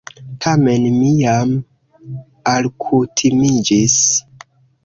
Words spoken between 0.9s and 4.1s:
mi jam alkutimiĝis.